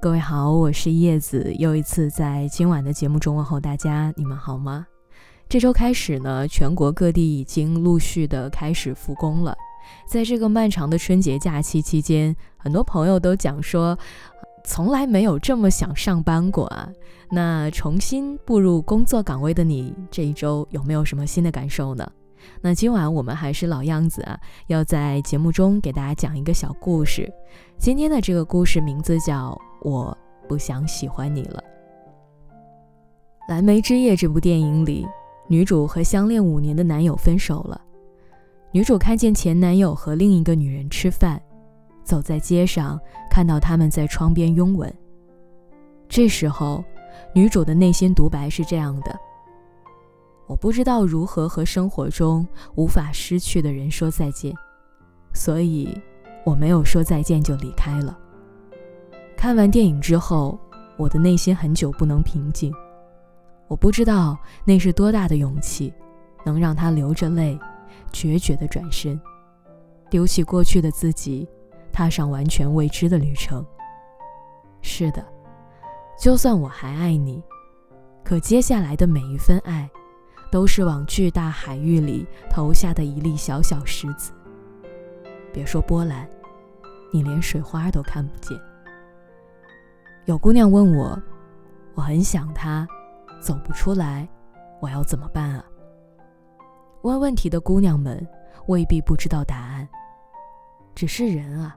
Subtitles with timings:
[0.00, 4.84] 各位好，我是叶子，又一次在今晚的节目中问候大家，你们好吗？
[5.48, 9.54] 这周开始呢，全国各地已经陆续的开始复工了。
[10.08, 13.96] 在这个漫长的春节假期期间，很多朋友都讲说，
[14.64, 16.88] 从来没有这么想上班过啊。
[17.30, 22.10] 那重新步入工作岗位的你，这一周有没有什么新的感受呢？
[22.60, 24.38] 那今晚我们还是老样子啊，
[24.68, 27.32] 要在节目中给大家讲一个小故事。
[27.78, 29.60] 今天的这个故事名字叫。
[29.84, 30.16] 我
[30.48, 31.60] 不想喜欢你了。
[33.50, 35.04] 《蓝莓之夜》这部电影里，
[35.48, 37.80] 女主和相恋五年的男友分手了。
[38.70, 41.42] 女主看见前男友和另一个女人吃饭，
[42.04, 42.96] 走在街上
[43.28, 44.88] 看到他们在窗边拥吻。
[46.08, 46.84] 这时候，
[47.34, 49.18] 女主的内心独白是这样的
[50.52, 54.54] ：“我不知道如何和生活中无法失去的人说再见，
[55.32, 55.98] 所以
[56.44, 58.18] 我没有说再见就离开了。”
[59.34, 60.58] 看完电影之后，
[60.98, 62.70] 我的内心很久不能平静。
[63.66, 65.90] 我不知道那是多大的勇气，
[66.44, 67.58] 能让他流着泪，
[68.12, 69.18] 决绝地转身，
[70.10, 71.48] 丢弃过去的自己，
[71.90, 73.64] 踏上完全未知的旅程。
[74.82, 75.24] 是的，
[76.20, 77.42] 就算我还爱你，
[78.22, 79.90] 可接下来的每一份爱，
[80.52, 84.32] 都是往巨大海域里投下的一粒小小石子。
[85.50, 86.28] 别说波澜，
[87.10, 88.60] 你连水花都看不见。
[90.26, 91.18] 有姑娘问我
[91.96, 92.86] ：“我很想他，
[93.40, 94.28] 走不出来，
[94.78, 95.64] 我要怎么办啊？”
[97.00, 98.24] 问问题的姑娘们
[98.66, 99.88] 未必不知道答案，
[100.94, 101.74] 只是人啊，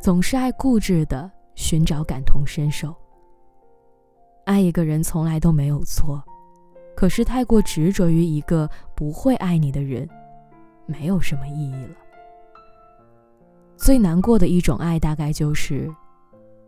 [0.00, 2.92] 总是爱固执的寻找感同身受。
[4.44, 6.20] 爱一个人从来都没有错，
[7.02, 10.08] 可是太过执着于一个不会爱你的人，
[10.86, 11.96] 没有什么意义了。
[13.76, 15.92] 最难过的一种爱，大概就是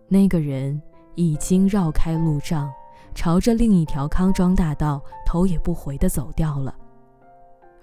[0.09, 0.83] 那个人。
[1.15, 2.69] 已经绕开路障，
[3.15, 6.75] 朝着另一条康庄大道头也不回地走掉了。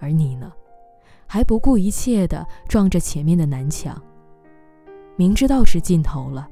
[0.01, 0.51] 而你呢，
[1.25, 3.97] 还不顾一切地撞着前面的南墙。
[5.15, 6.49] 明知道是尽头了，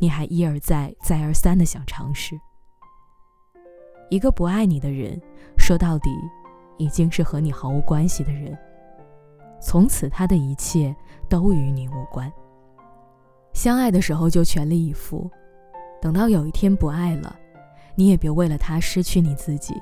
[0.00, 2.36] 你还一而再、再而三地想尝试。
[4.10, 5.18] 一个不爱你的人，
[5.56, 6.10] 说到底，
[6.76, 8.56] 已经是和你毫无关系的人。
[9.60, 10.94] 从此，他的一切
[11.28, 12.30] 都与你无关。
[13.52, 15.30] 相爱的时候就全力以赴。
[16.02, 17.36] 等到有一天不爱了，
[17.94, 19.74] 你也别为了他失去你自己。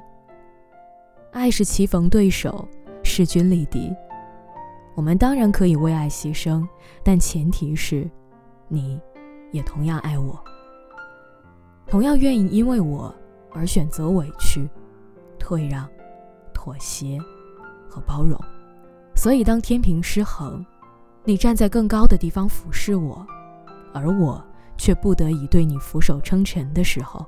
[1.32, 2.68] 爱是棋逢对手，
[3.02, 3.94] 势均力敌。
[4.94, 6.66] 我们当然可以为爱牺牲，
[7.04, 8.10] 但前提是，
[8.66, 9.00] 你，
[9.52, 10.38] 也同样爱我，
[11.86, 13.14] 同样愿意因为我
[13.52, 14.68] 而选择委屈、
[15.38, 15.88] 退让、
[16.52, 17.18] 妥协
[17.88, 18.38] 和包容。
[19.14, 20.64] 所以，当天平失衡，
[21.24, 23.26] 你站在更高的地方俯视我，
[23.92, 24.42] 而我。
[24.80, 27.26] 却不得已对你俯首称臣的时候，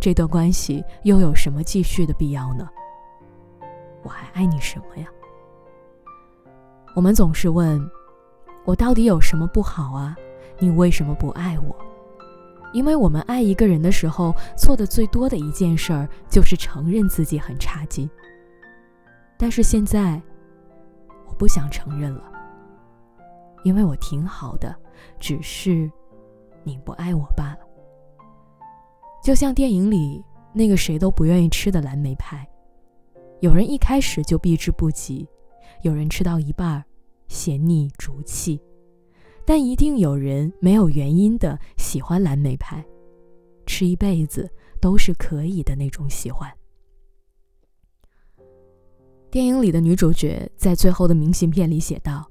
[0.00, 2.68] 这段关系又有什么继续的必要呢？
[4.02, 5.06] 我还爱你什么呀？
[6.96, 7.88] 我们总是问，
[8.64, 10.16] 我到底有什么不好啊？
[10.58, 11.76] 你为什么不爱我？
[12.72, 18.08] 因为我们爱一个人的时候，做的最多的一件事儿就是承认自己很差劲。
[19.36, 20.20] 但是现在，
[21.26, 22.32] 我不想承认了，
[23.64, 24.74] 因为我挺好的，
[25.18, 25.90] 只是。
[26.64, 27.58] 你不爱我罢了，
[29.20, 32.48] 就像电影里那个谁都不愿意吃的蓝莓派，
[33.40, 35.28] 有人一开始就避之不及，
[35.80, 36.84] 有人吃到一半儿
[37.26, 38.62] 嫌腻逐气，
[39.44, 42.84] 但一定有人没有原因的喜欢蓝莓派，
[43.66, 46.50] 吃一辈子都是可以的那种喜欢。
[49.30, 52.28] 电影里的女主角在最后的明信片里写道：“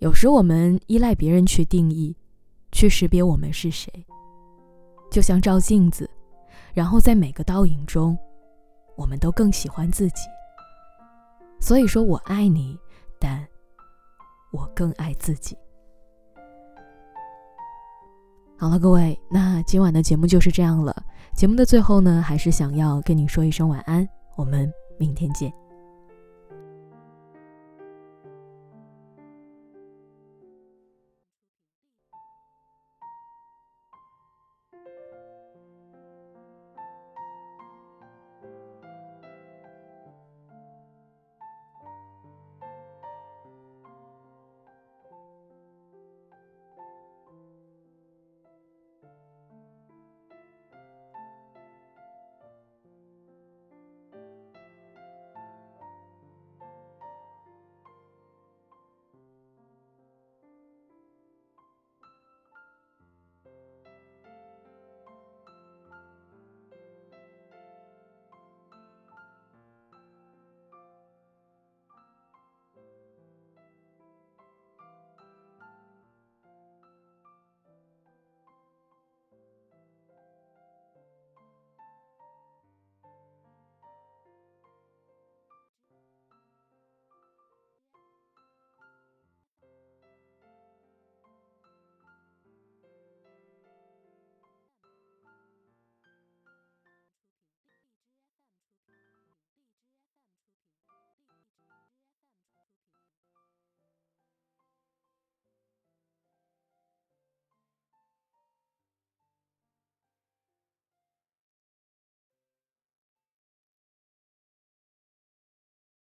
[0.00, 2.16] 有时我们依赖别人去定义。”
[2.74, 3.92] 去识别我们是谁，
[5.10, 6.08] 就像照镜子，
[6.72, 8.16] 然后在每个倒影中，
[8.96, 10.22] 我们都更喜欢自己。
[11.60, 12.78] 所以说我爱你，
[13.20, 13.46] 但
[14.52, 15.54] 我更爱自己。
[18.62, 20.94] 好了，各位，那今晚的节目就是这样了。
[21.34, 25.52] 节目的最后呢，还是想要跟你说一声晚安，我们明天见。